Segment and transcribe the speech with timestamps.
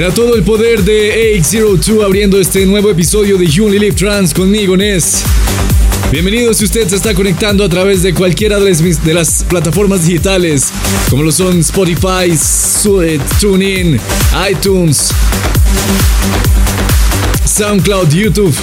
[0.00, 4.74] Era todo el poder de 802 abriendo este nuevo episodio de You Live Trans conmigo,
[4.74, 5.24] Ness.
[6.10, 10.72] Bienvenido si usted se está conectando a través de cualquiera de las, plataformas digitales,
[11.10, 12.34] como lo son Spotify,
[13.42, 14.00] TuneIn,
[14.50, 15.10] iTunes,
[17.44, 18.54] SoundCloud, YouTube,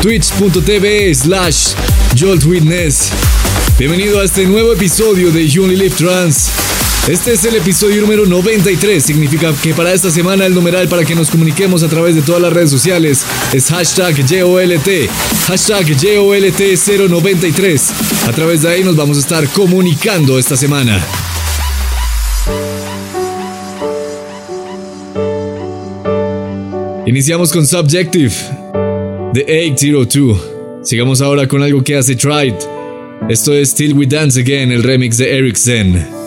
[0.00, 1.74] Twitch.tv slash
[2.16, 3.10] JoltWitness.
[3.78, 6.48] Bienvenido a este nuevo episodio de You Live Trans.
[7.08, 9.00] Este es el episodio número 93.
[9.00, 12.42] Significa que para esta semana el numeral para que nos comuniquemos a través de todas
[12.42, 15.08] las redes sociales es hashtag JOLT.
[15.46, 18.28] Hashtag JOLT093.
[18.28, 21.00] A través de ahí nos vamos a estar comunicando esta semana.
[27.06, 28.34] Iniciamos con Subjective
[29.32, 30.40] de 802.
[30.82, 32.56] Sigamos ahora con algo que hace Tried.
[33.28, 36.25] Esto es Still We Dance Again, el remix de Eric Zen.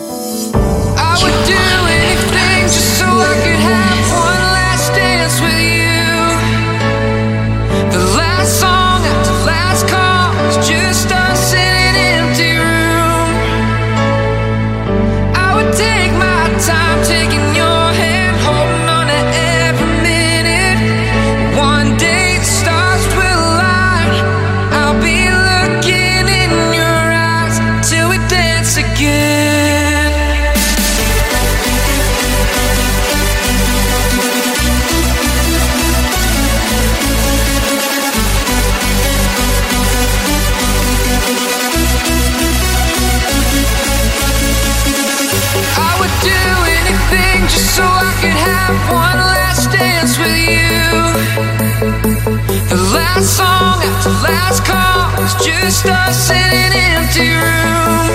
[54.02, 55.12] The last call
[55.44, 58.08] just us in an empty room.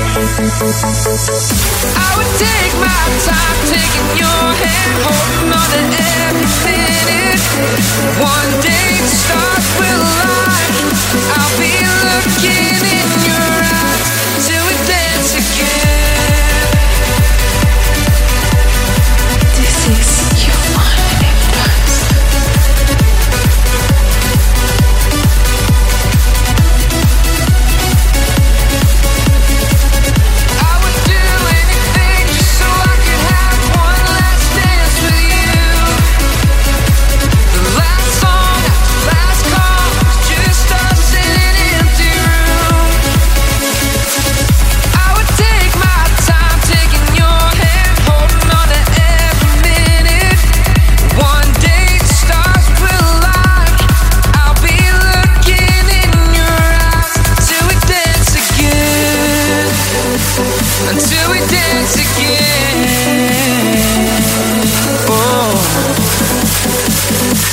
[1.93, 5.69] I would take my time taking your hand, holding on
[6.65, 7.45] to.
[8.17, 10.81] One day the stars will life,
[11.37, 13.64] I'll be looking in your eyes.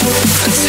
[0.05, 0.62] Until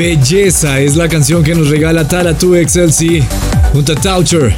[0.00, 3.22] belleza es la canción que nos regala Tara 2 XLC
[3.70, 4.56] junto a Toucher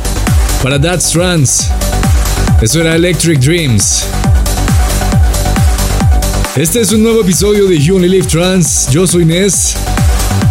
[0.62, 1.68] para That's Trans.
[2.60, 4.04] Eso era Electric Dreams.
[6.54, 8.86] Este es un nuevo episodio de Unilive Trans.
[8.92, 9.74] Yo soy Nes.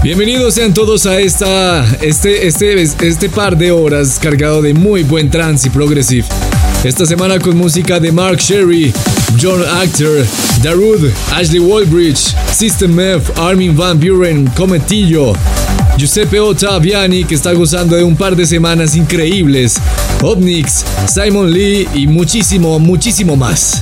[0.03, 5.29] Bienvenidos sean todos a esta, este, este, este par de horas cargado de muy buen
[5.29, 6.27] trance y progressive.
[6.83, 8.91] Esta semana con música de Mark Sherry,
[9.41, 10.25] John Actor,
[10.61, 15.33] Darude, Ashley Walbridge, System F, Armin Van Buren, Cometillo,
[15.97, 19.77] Giuseppe Ottaviani que está gozando de un par de semanas increíbles,
[20.21, 23.81] Obnix, Simon Lee y muchísimo, muchísimo más.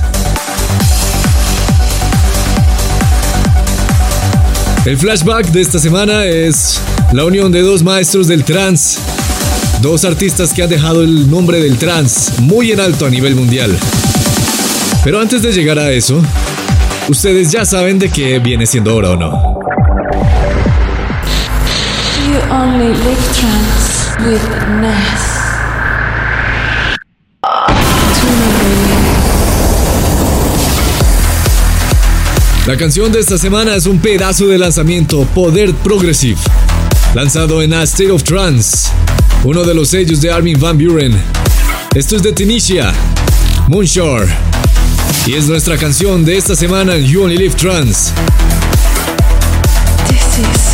[4.86, 6.80] El flashback de esta semana es
[7.12, 8.98] la unión de dos maestros del trance,
[9.82, 13.76] dos artistas que han dejado el nombre del trance muy en alto a nivel mundial.
[15.04, 16.22] Pero antes de llegar a eso,
[17.10, 19.58] ustedes ya saben de qué viene siendo hora o no.
[22.28, 24.40] You only live trance with
[24.80, 25.30] Ness.
[32.66, 36.38] La canción de esta semana es un pedazo de lanzamiento Poder Progressive,
[37.14, 38.90] lanzado en A State of Trance,
[39.42, 41.20] uno de los sellos de Armin Van Buren.
[41.92, 42.92] Esto es de Tunisia,
[43.66, 44.28] Moonshore,
[45.26, 47.56] y es nuestra canción de esta semana en You Only Live
[50.38, 50.69] is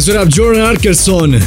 [0.00, 1.38] Eso era Jordan Arkerson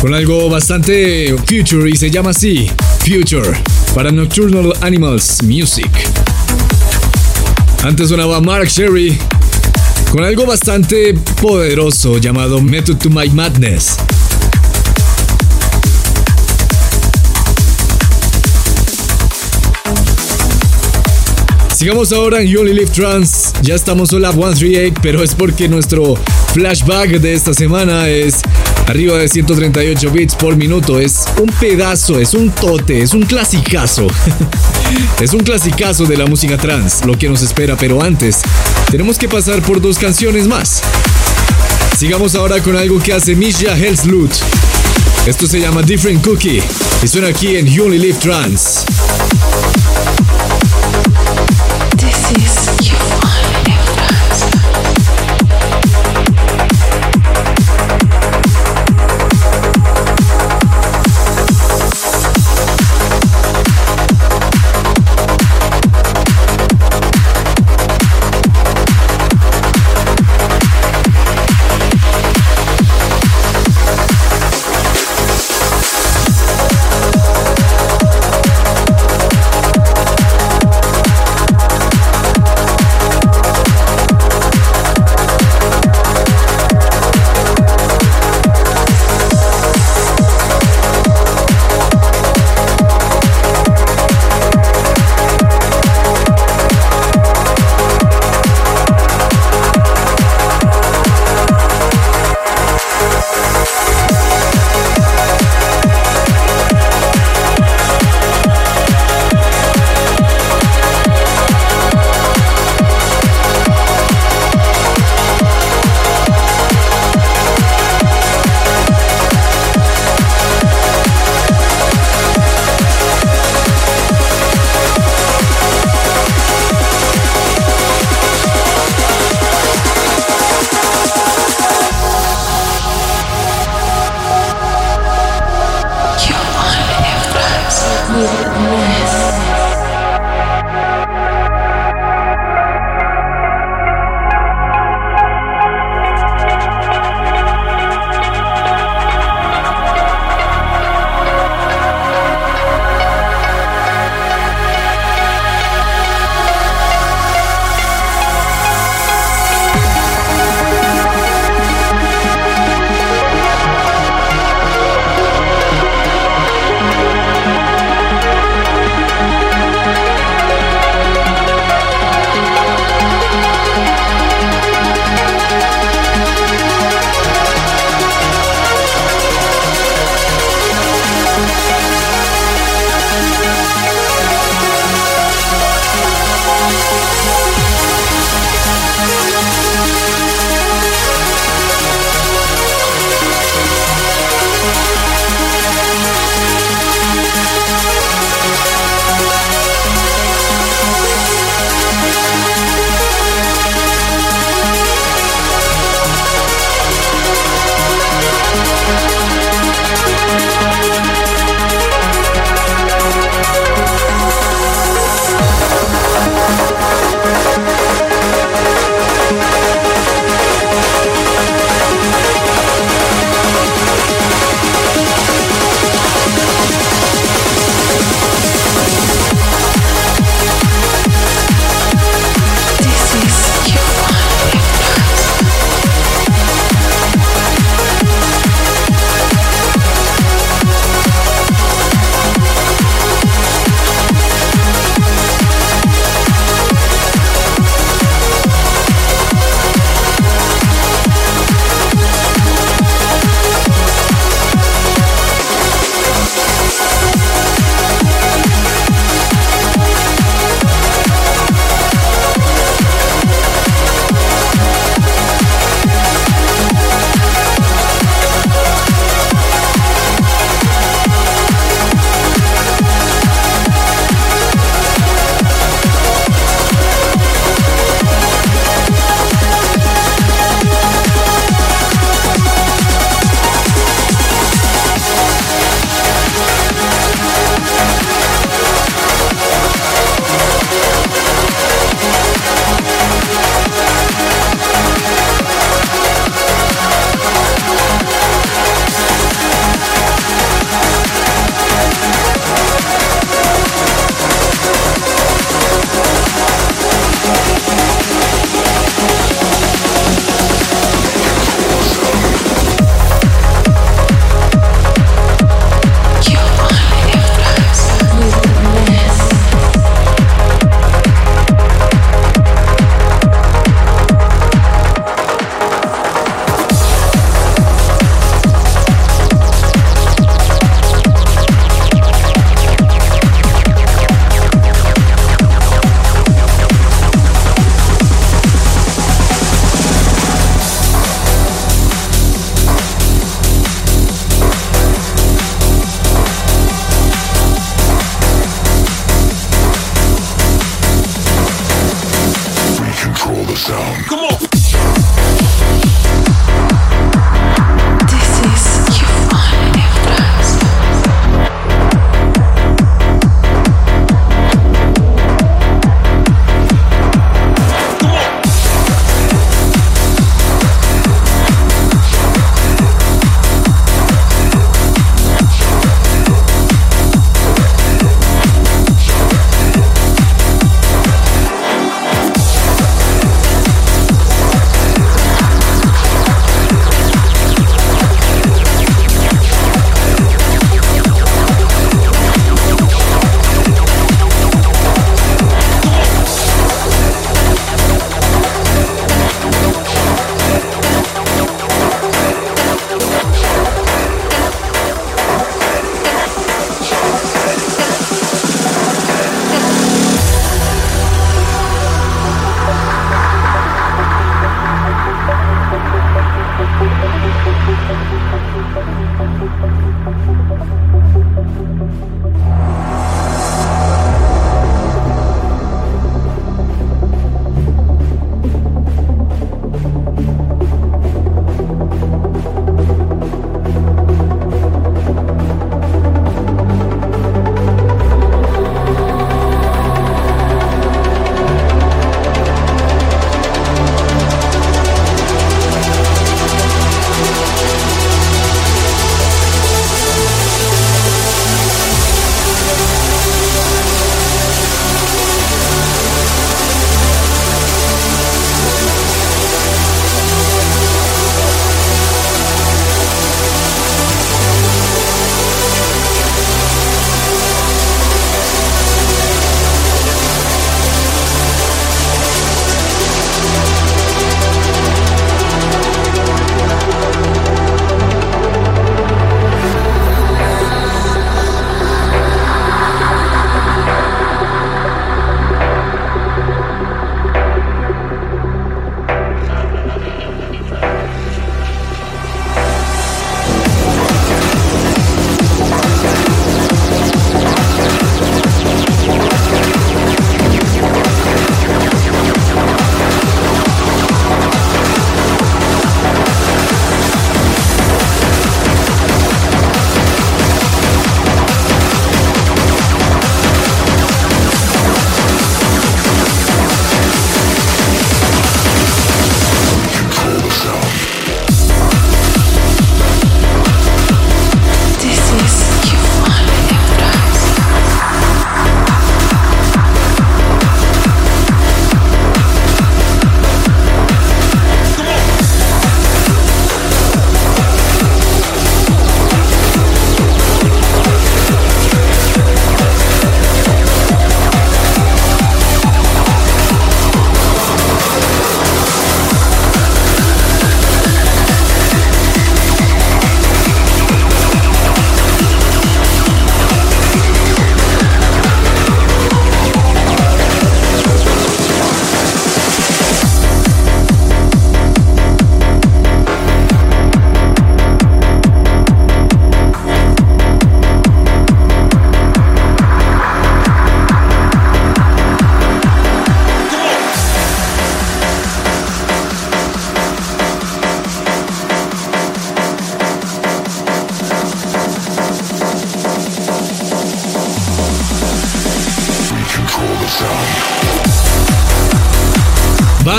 [0.00, 2.66] con algo bastante future y se llama así,
[3.00, 3.50] Future,
[3.94, 5.90] para Nocturnal Animals Music.
[7.82, 9.18] Antes sonaba Mark Sherry
[10.10, 13.98] con algo bastante poderoso llamado Method to My Madness.
[21.76, 23.47] Sigamos ahora en You Only Live Trans.
[23.62, 26.14] Ya estamos Hola 138, pero es porque nuestro
[26.54, 28.36] flashback de esta semana es
[28.86, 30.98] arriba de 138 bits por minuto.
[30.98, 34.06] Es un pedazo, es un tote, es un clasicazo.
[35.20, 38.40] es un clasicazo de la música trans, lo que nos espera, pero antes
[38.90, 40.82] tenemos que pasar por dos canciones más.
[41.96, 44.32] Sigamos ahora con algo que hace Misha Helslut.
[45.26, 46.62] Esto se llama Different Cookie
[47.02, 48.84] y suena aquí en Only Trans.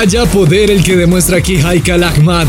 [0.02, 2.48] Vaya poder el que demuestra aquí Haikal Ahmad.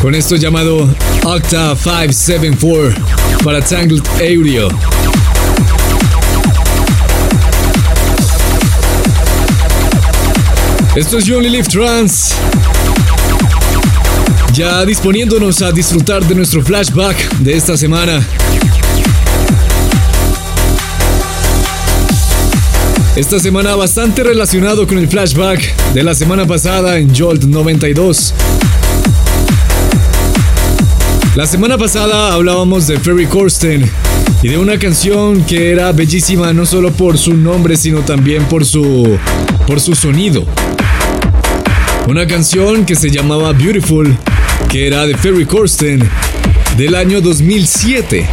[0.00, 0.88] Con esto llamado
[1.22, 2.94] Octa 574
[3.44, 4.68] para Tangled Audio.
[10.94, 12.32] Esto es You Only Live Trans.
[14.54, 18.26] Ya disponiéndonos a disfrutar de nuestro flashback de esta semana.
[23.16, 28.32] Esta semana bastante relacionado con el flashback de la semana pasada en Jolt 92.
[31.34, 33.90] La semana pasada hablábamos de Ferry Corsten
[34.42, 38.64] y de una canción que era bellísima no solo por su nombre sino también por
[38.64, 39.18] su
[39.66, 40.46] por su sonido.
[42.06, 44.16] Una canción que se llamaba Beautiful,
[44.68, 46.08] que era de Ferry Corsten
[46.76, 48.28] del año 2007.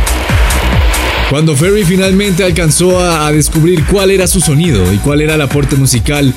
[1.30, 5.76] Cuando Ferry finalmente alcanzó a, descubrir cuál era su sonido y cuál era el aporte
[5.76, 6.34] musical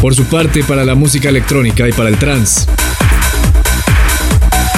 [0.00, 2.66] por su parte para la música electrónica y para el trance.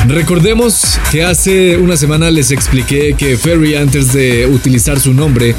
[0.07, 5.55] Recordemos que hace una semana les expliqué que Ferry antes de utilizar su nombre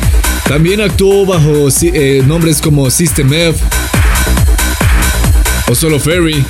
[0.47, 3.59] también actuó bajo eh, nombres como System F
[5.67, 6.45] o solo Ferry.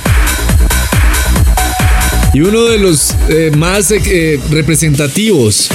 [2.34, 5.70] Y uno de los eh, más eh, representativos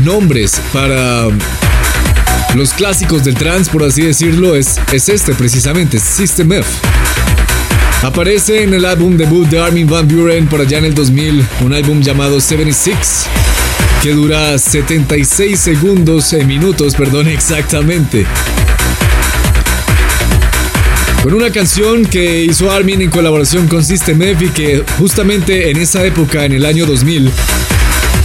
[0.00, 1.28] nombres para
[2.54, 6.68] los clásicos del trance, por así decirlo, es, es este precisamente, System F.
[8.02, 11.74] Aparece en el álbum debut de Armin Van Buren por allá en el 2000, un
[11.74, 13.26] álbum llamado 76,
[14.02, 18.26] que dura 76 segundos, en minutos, perdón, exactamente.
[21.22, 25.76] Con una canción que hizo Armin en colaboración con System F y que justamente en
[25.76, 27.30] esa época, en el año 2000,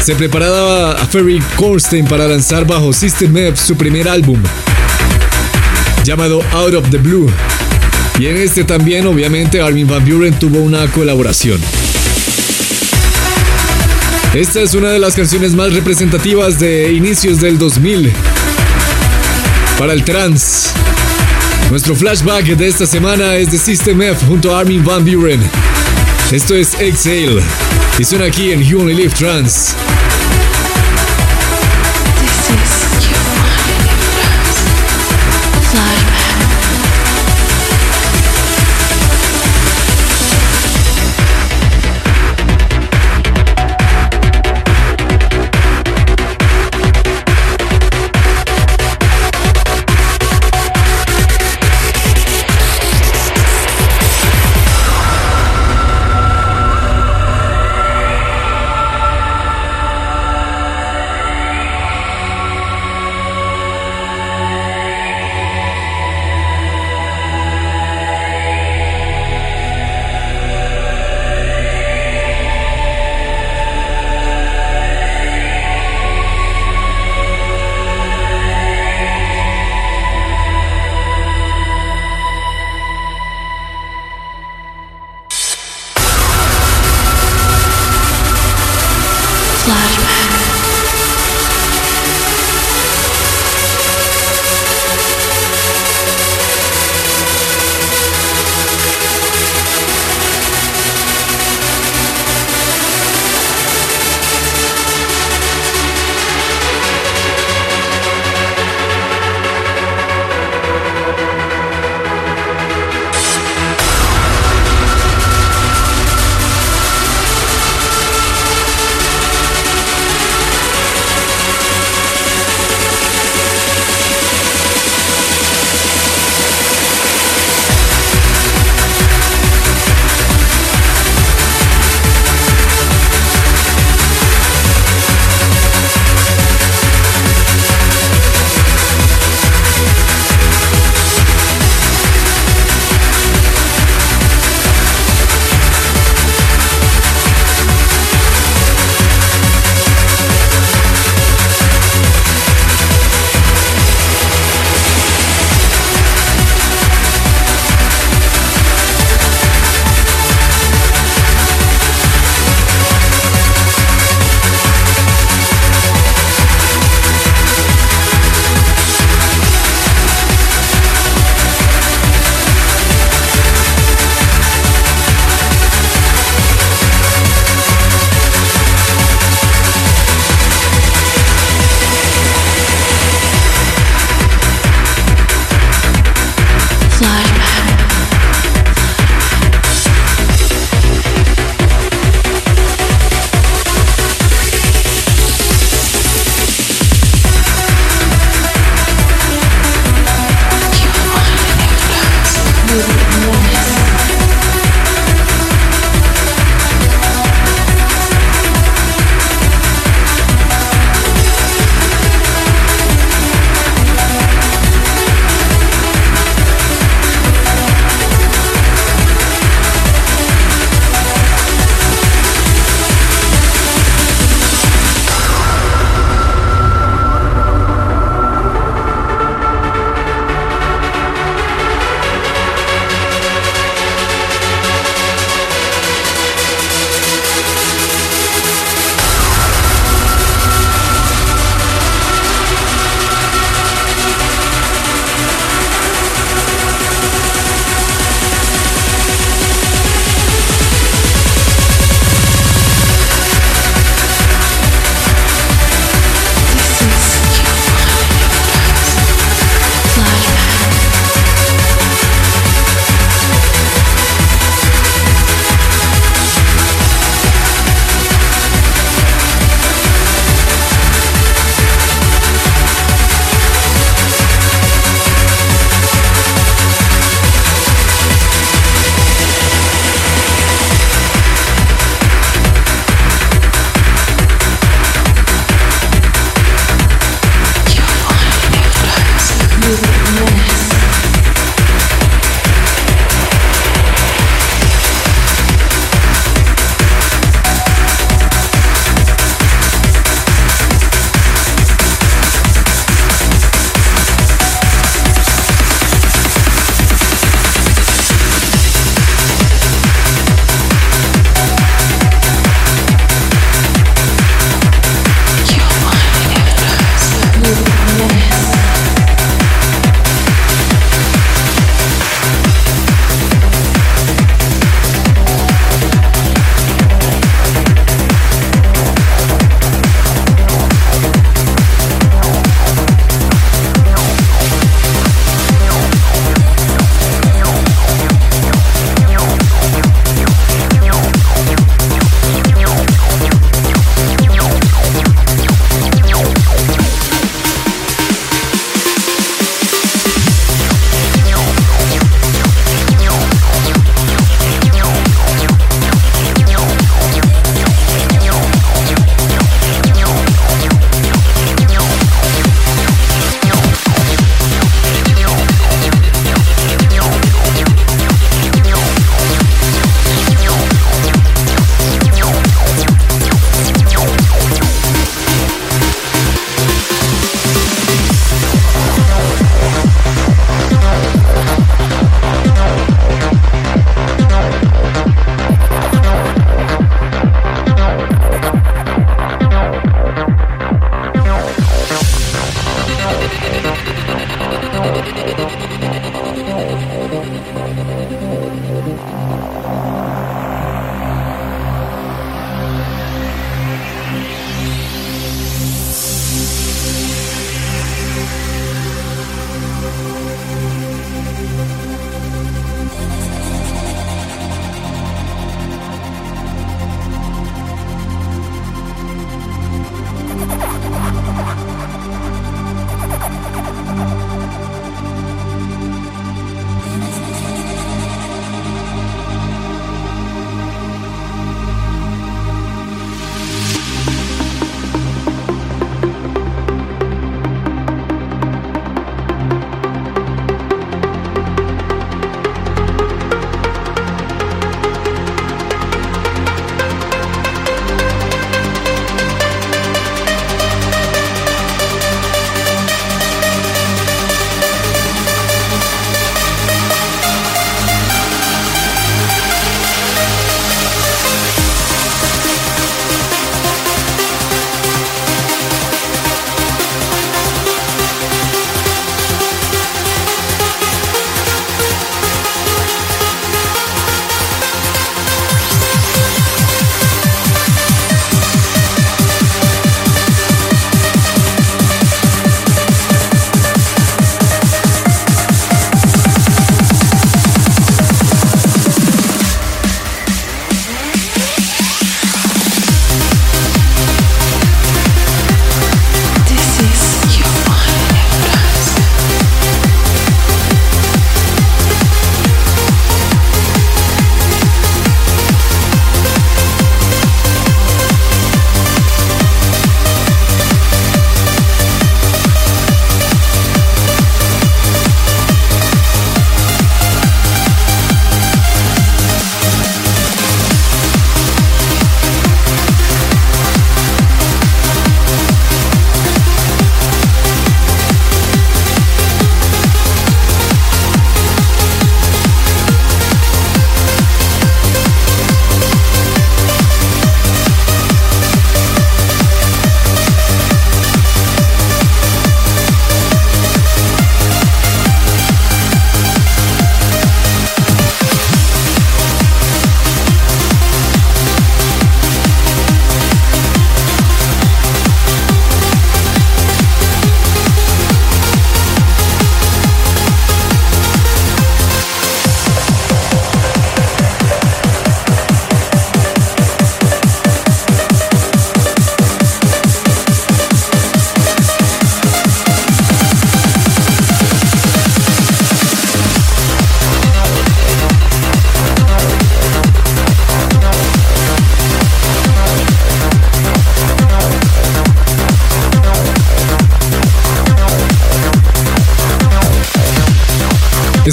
[0.04, 4.42] se preparaba a Ferry Corsten para lanzar bajo System F su primer álbum,
[6.04, 7.30] llamado Out of the Blue.
[8.20, 11.60] Y en este también, obviamente, Armin Van Buren tuvo una colaboración.
[14.34, 18.12] Esta es una de las canciones más representativas de inicios del 2000
[19.78, 20.70] para el trance.
[21.70, 25.42] Nuestro flashback de esta semana es de System F junto a Armin Van Buren.
[26.32, 27.42] Esto es Exhale
[27.98, 29.74] y suena aquí en You Only Live Trance.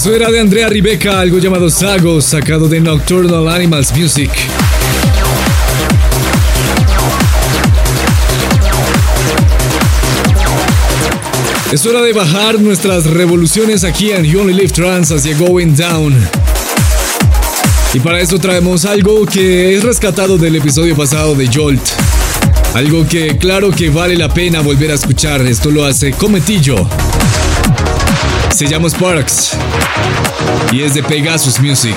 [0.02, 4.32] Eso era de Andrea Ribeca, algo llamado Sago, sacado de Nocturnal Animals Music.
[11.70, 16.12] Es hora de bajar nuestras revoluciones aquí en You Only Live Trans hacia Going Down.
[17.94, 21.88] Y para eso traemos algo que es rescatado del episodio pasado de Jolt.
[22.74, 25.42] Algo que claro que vale la pena volver a escuchar.
[25.42, 26.88] Esto lo hace Cometillo.
[28.52, 29.52] Se llama Sparks.
[30.72, 31.96] Y es de Pegasus Music.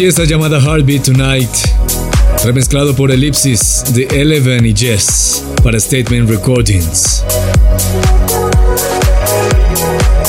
[0.00, 1.50] belleza llamada Heartbeat Tonight,
[2.42, 7.22] remezclado por Elipsis de Eleven y Jess para Statement Recordings.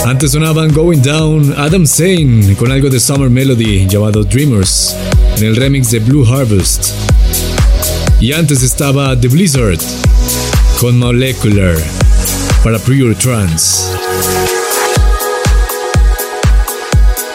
[0.05, 4.93] Antes sonaban Going Down Adam Zane con algo de Summer Melody llamado Dreamers
[5.37, 6.89] en el remix de Blue Harvest.
[8.19, 9.79] Y antes estaba The Blizzard
[10.81, 11.77] con Molecular
[12.61, 13.83] para Pure Trance.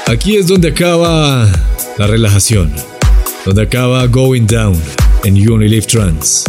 [0.07, 1.51] Aquí es donde acaba
[1.99, 2.71] la relajación,
[3.47, 4.77] donde acaba Going Down
[5.25, 6.45] en Unilife Trance.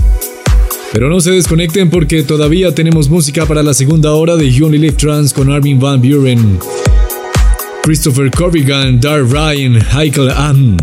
[0.91, 5.33] Pero no se desconecten porque todavía tenemos música para la segunda hora de Unilife Trance
[5.33, 6.59] con Armin Van Buren,
[7.81, 10.75] Christopher Corrigan, Dar Ryan, Heikel Am,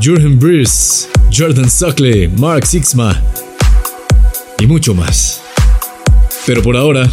[0.00, 3.22] Jürgen Briers, Jordan Suckley, Mark Sixma
[4.58, 5.42] y mucho más.
[6.44, 7.04] Pero por ahora.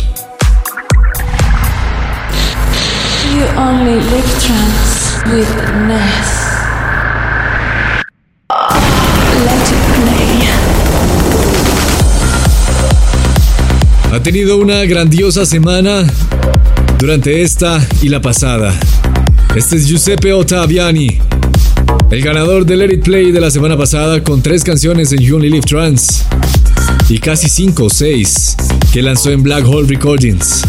[3.32, 5.50] You only live trans with
[5.88, 6.53] Ness.
[14.14, 16.06] Ha tenido una grandiosa semana
[17.00, 18.72] durante esta y la pasada.
[19.56, 21.18] Este es Giuseppe Ottaviani,
[22.12, 25.38] el ganador del Let It Play de la semana pasada con tres canciones en You
[25.38, 26.26] Only Live Trans
[27.10, 28.56] y casi cinco o seis
[28.92, 30.62] que lanzó en Black Hole Recordings.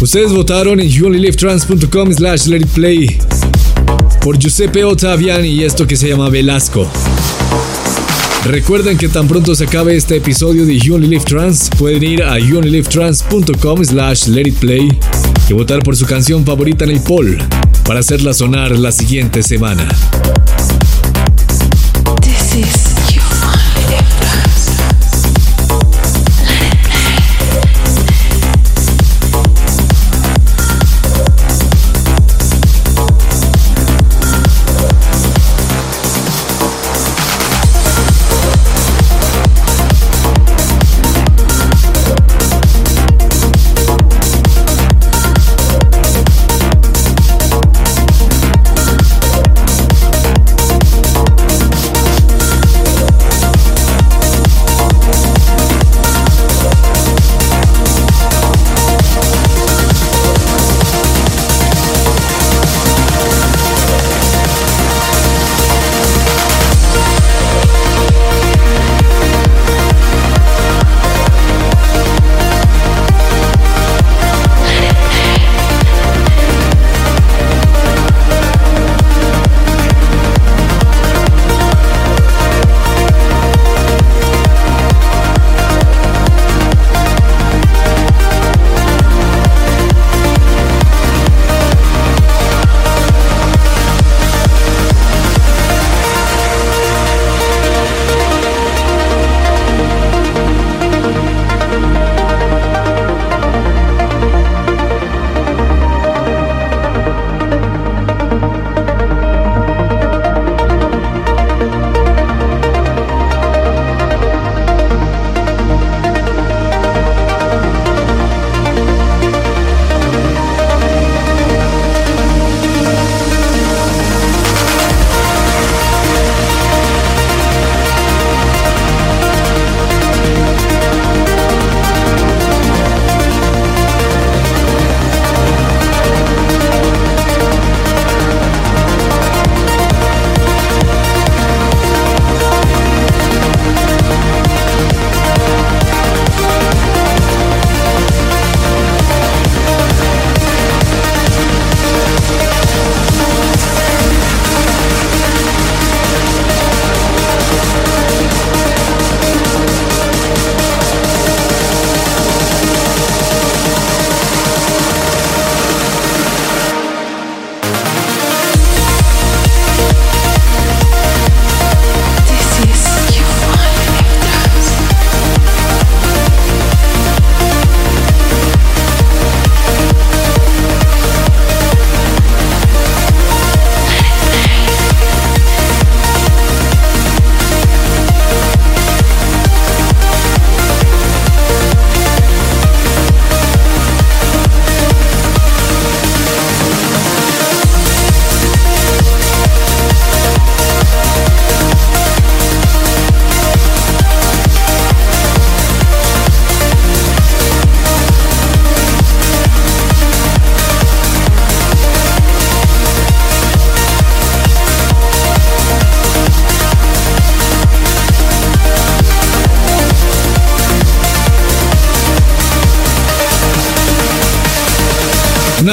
[0.00, 3.18] Ustedes votaron en youonlylivetrans.com slash let it play
[4.22, 6.88] por Giuseppe Ottaviani y esto que se llama Velasco.
[8.44, 13.84] Recuerden que tan pronto se acabe este episodio de You Trans, pueden ir a youonlylivetrans.com
[13.84, 14.88] slash let it play
[15.48, 17.38] y votar por su canción favorita en el poll
[17.84, 19.88] para hacerla sonar la siguiente semana.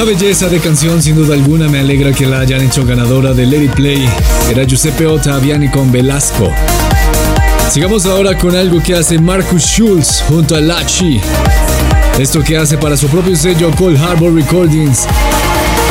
[0.06, 3.66] Belleza de canción, sin duda alguna, me alegra que la hayan hecho ganadora de Lady
[3.66, 4.08] Play.
[4.48, 6.52] Era Giuseppe Ottaviani con Velasco.
[7.68, 11.20] Sigamos ahora con algo que hace Marcus Schulz junto a Lachi.
[12.20, 15.08] Esto que hace para su propio sello Cold Harbor Recordings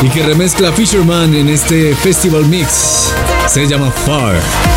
[0.02, 3.12] y que remezcla Fisherman en este Festival Mix.
[3.46, 4.75] Se llama Far.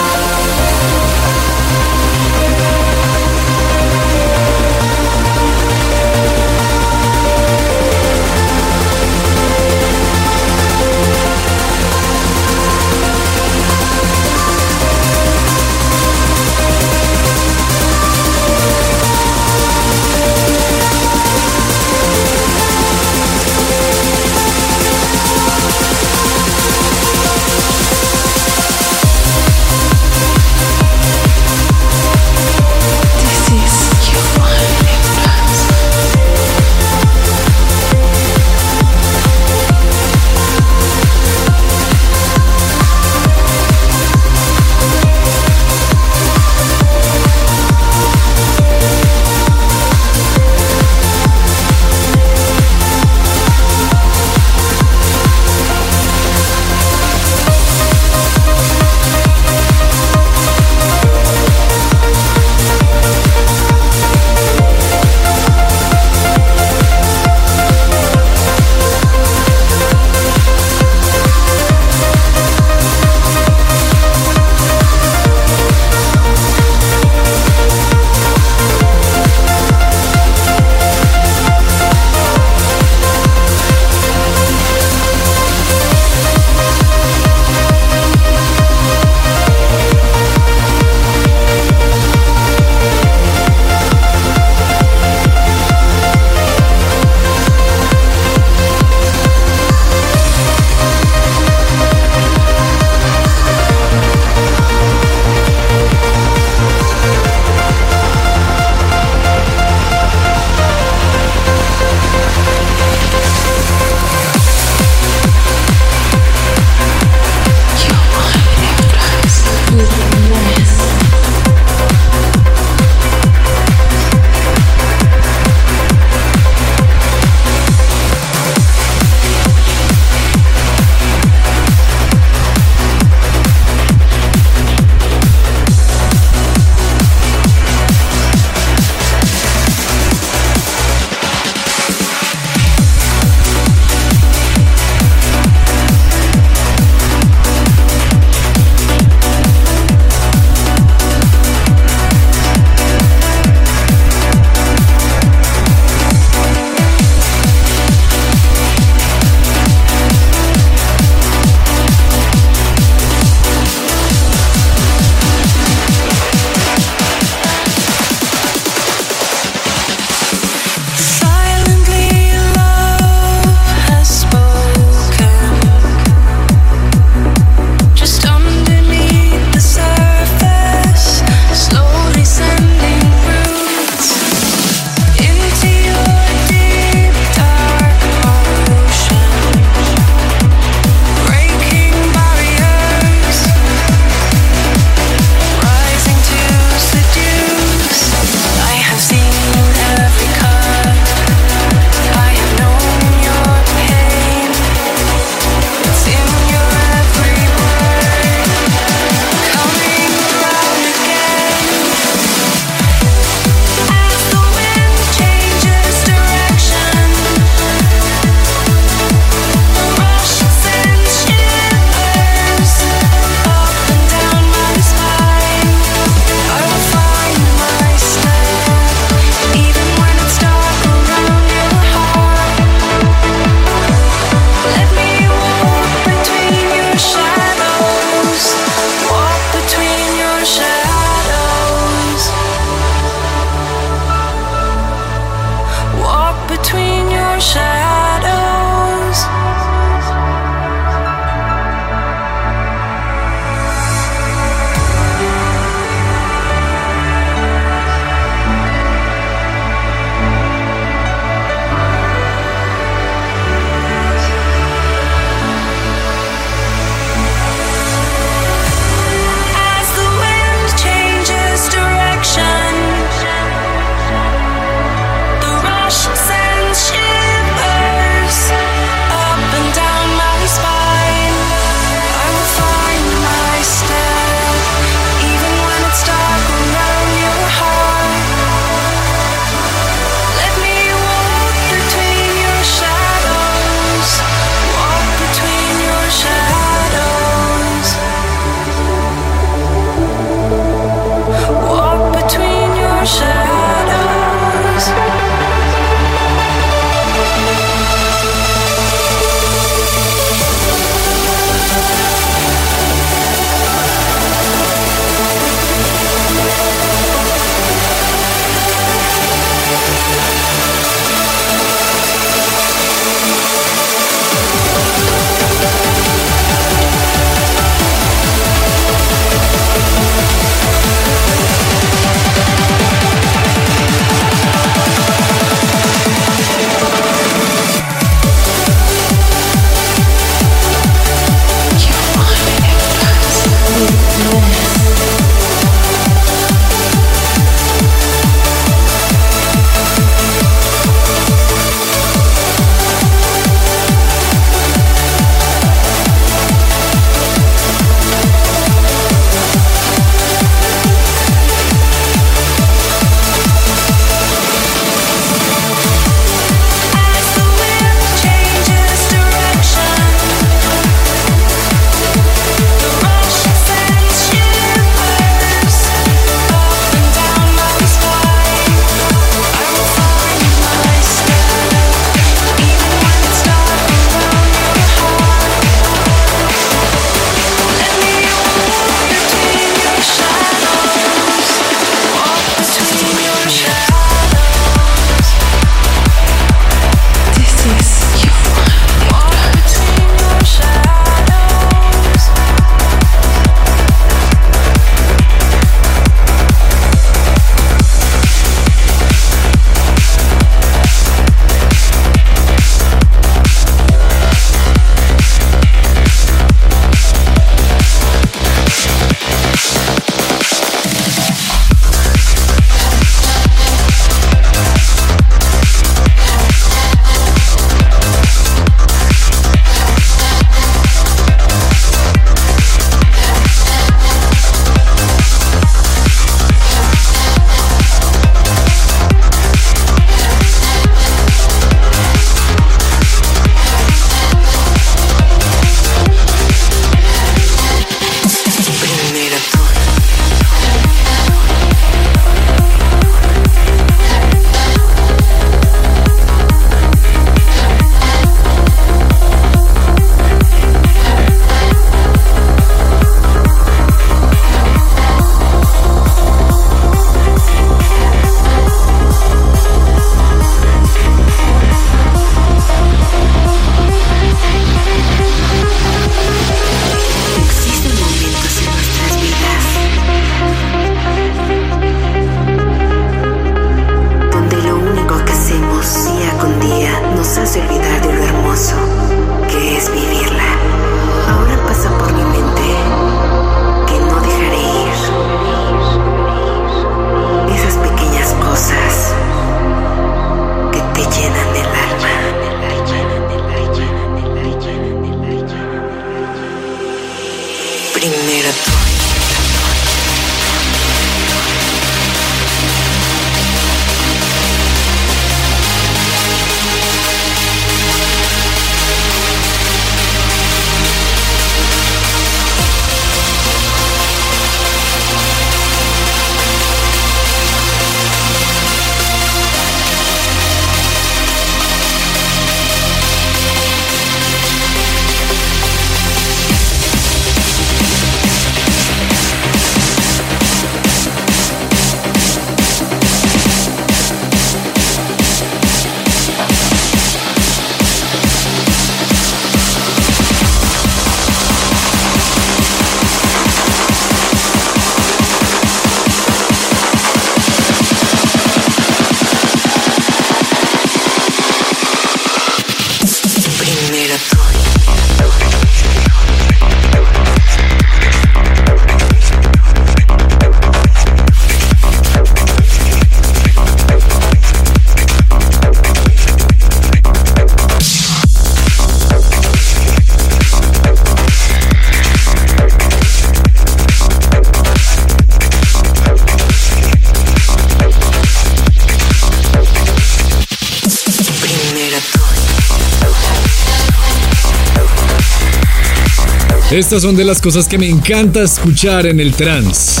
[596.72, 600.00] Estas son de las cosas que me encanta escuchar en el trance.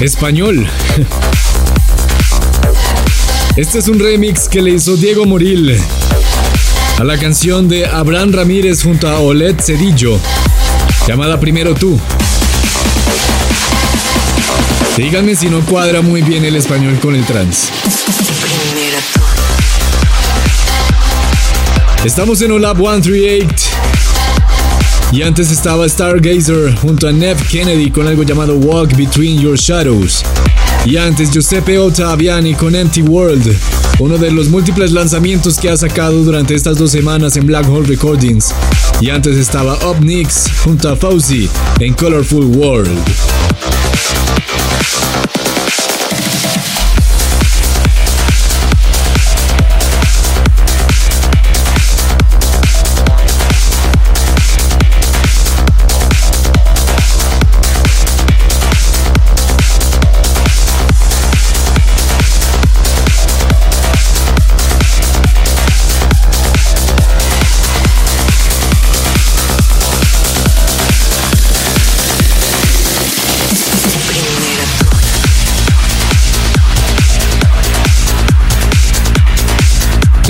[0.00, 0.68] Español.
[3.56, 5.76] Este es un remix que le hizo Diego Moril
[6.96, 10.20] a la canción de Abraham Ramírez junto a Olet Cedillo,
[11.08, 11.98] llamada Primero Tú.
[14.96, 17.72] Díganme si no cuadra muy bien el español con el trance.
[22.04, 23.69] Estamos en Olab 138
[25.12, 30.22] y antes estaba Stargazer junto a Nev Kennedy con algo llamado Walk Between Your Shadows.
[30.84, 33.56] Y antes Giuseppe Ottaviani con Empty World,
[33.98, 37.88] uno de los múltiples lanzamientos que ha sacado durante estas dos semanas en Black Hole
[37.88, 38.54] Recordings.
[39.00, 41.48] Y antes estaba Up Nix junto a Fauzi
[41.80, 43.29] en Colorful World.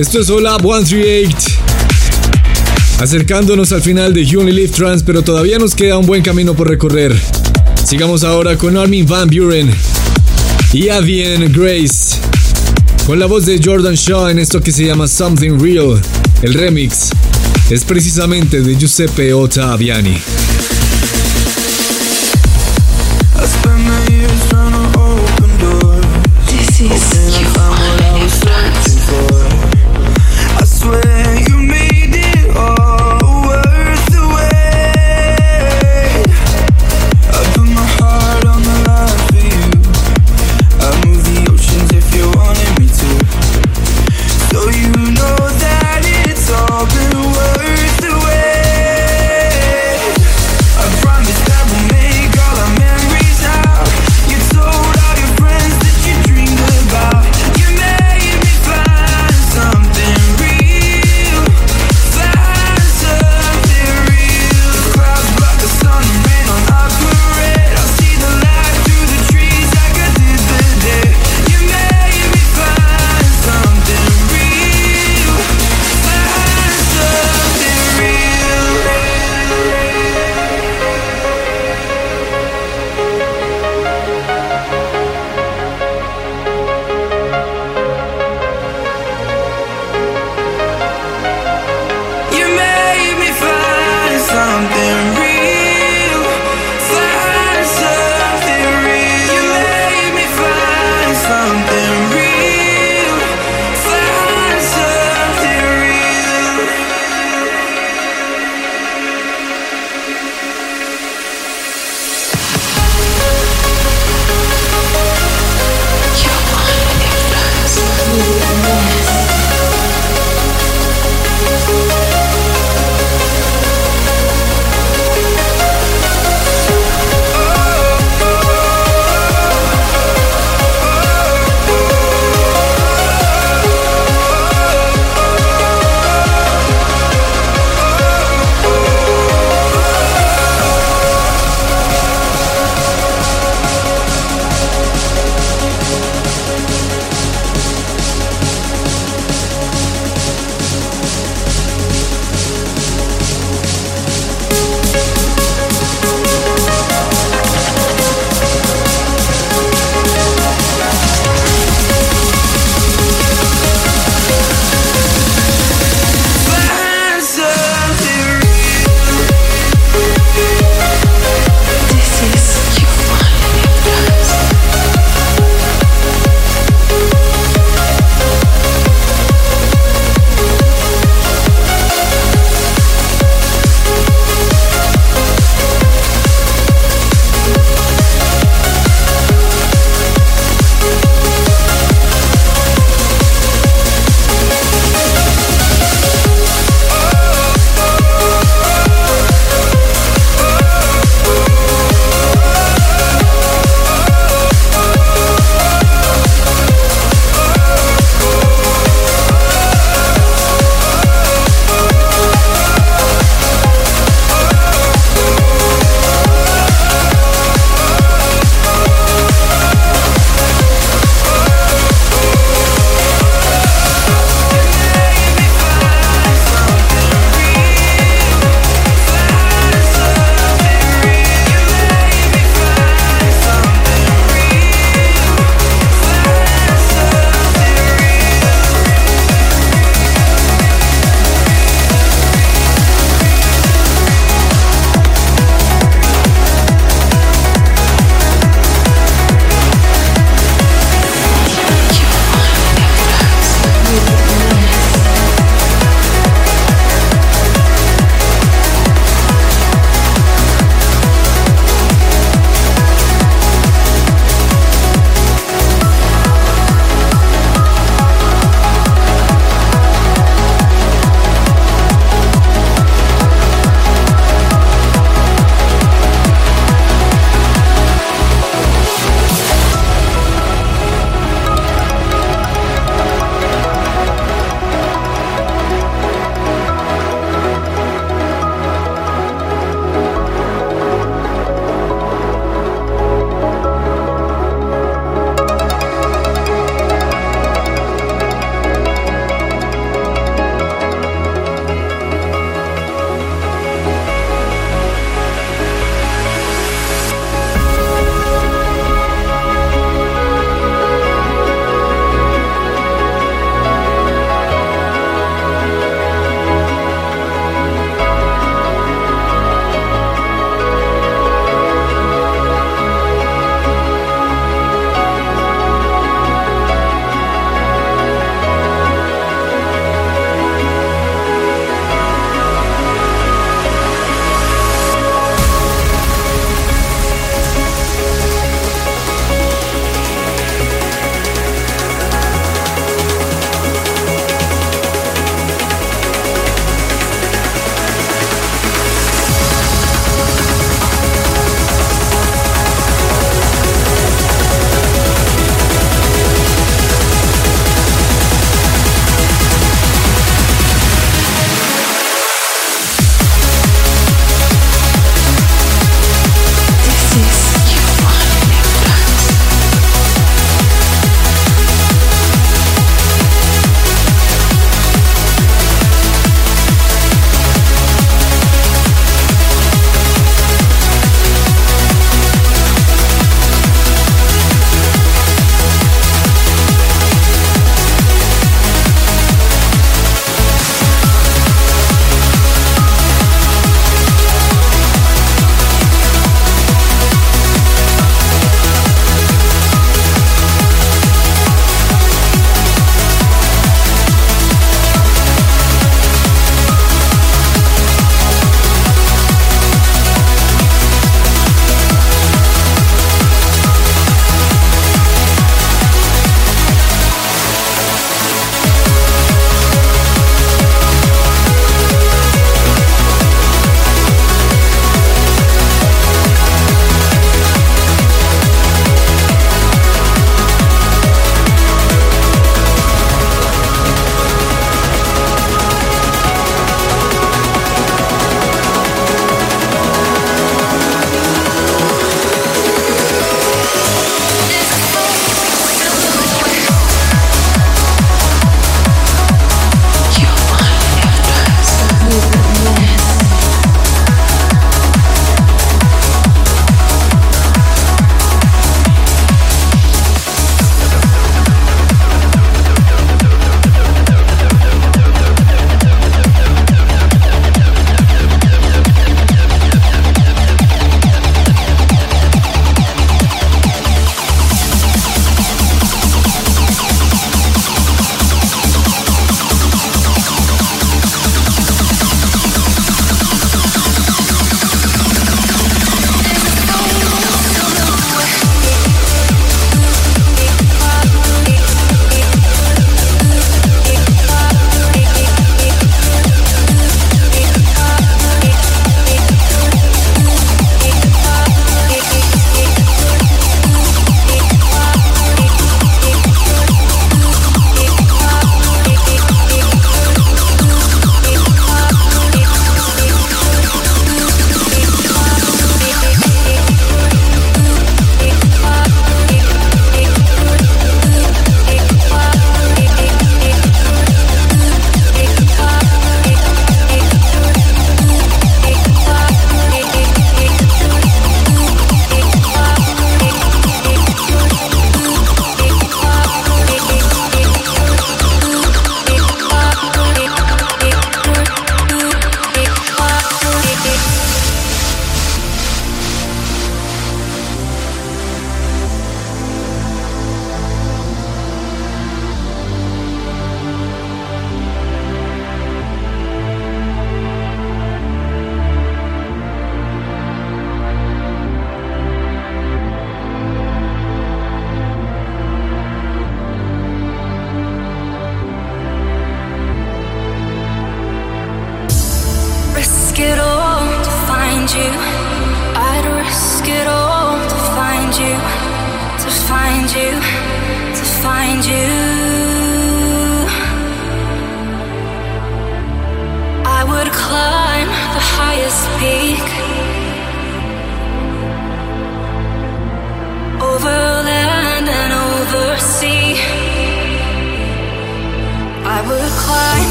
[0.00, 1.36] Esto es Hola 138.
[3.00, 6.70] Acercándonos al final de Only Live Trans, pero todavía nos queda un buen camino por
[6.70, 7.14] recorrer.
[7.84, 9.70] Sigamos ahora con Armin Van Buren
[10.72, 12.16] y Avian Grace.
[13.04, 16.00] Con la voz de Jordan Shaw en esto que se llama Something Real.
[16.40, 17.10] El remix
[17.68, 20.16] es precisamente de Giuseppe Ottaviani.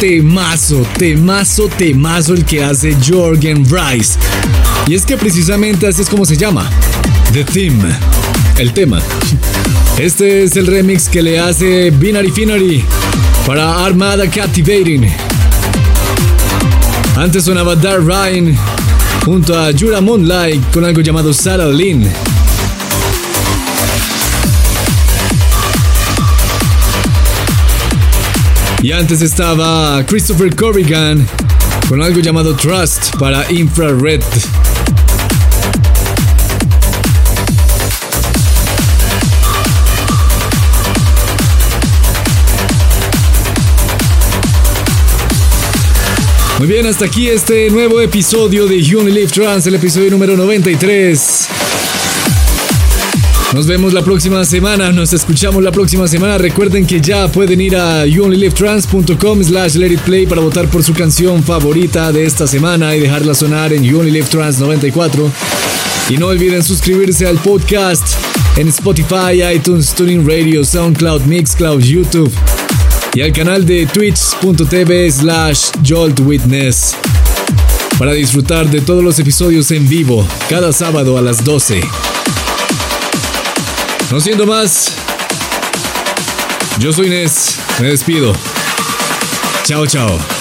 [0.00, 4.18] Temazo, temazo, temazo el que hace Jorgen Bryce.
[4.86, 6.68] Y es que precisamente así es como se llama.
[7.32, 7.84] The Theme.
[8.58, 9.00] El tema.
[9.98, 12.84] Este es el remix que le hace Binary Finery
[13.46, 15.10] para Armada Captivating.
[17.16, 18.56] Antes sonaba Dark Ryan
[19.24, 22.06] junto a Jura Moonlight con algo llamado Sarah Lynn.
[28.82, 31.26] Y antes estaba Christopher Corrigan
[31.88, 34.22] con algo llamado Trust para Infrared.
[46.58, 50.36] Muy bien, hasta aquí este nuevo episodio de You Only Live Trans, el episodio número
[50.36, 51.65] 93.
[53.56, 56.36] Nos vemos la próxima semana, nos escuchamos la próxima semana.
[56.36, 60.92] Recuerden que ya pueden ir a youonlylivetrans.com slash let it play para votar por su
[60.92, 65.32] canción favorita de esta semana y dejarla sonar en You Only Live Trans 94.
[66.10, 68.06] Y no olviden suscribirse al podcast
[68.56, 72.30] en Spotify, iTunes, Tuning Radio, SoundCloud, Mixcloud, YouTube
[73.14, 76.94] y al canal de twitch.tv slash joltwitness
[77.98, 81.80] para disfrutar de todos los episodios en vivo cada sábado a las 12.
[84.10, 84.92] No siendo más,
[86.78, 88.32] yo soy Nes, me despido.
[89.64, 90.35] Chao, chao.